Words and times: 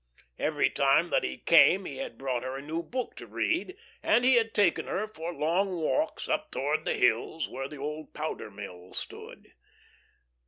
Every 0.39 0.71
time 0.71 1.11
that 1.11 1.23
he 1.23 1.37
came 1.37 1.85
he 1.85 1.97
had 1.97 2.17
brought 2.17 2.41
her 2.41 2.57
a 2.57 2.61
new 2.63 2.81
book 2.81 3.15
to 3.17 3.27
read, 3.27 3.77
and 4.01 4.25
he 4.25 4.33
had 4.33 4.55
taken 4.55 4.87
her 4.87 5.07
for 5.07 5.31
long 5.31 5.75
walks 5.77 6.27
up 6.27 6.49
towards 6.49 6.85
the 6.85 6.95
hills 6.95 7.47
where 7.47 7.67
the 7.67 7.77
old 7.77 8.11
powder 8.15 8.49
mill 8.49 8.95
stood. 8.95 9.53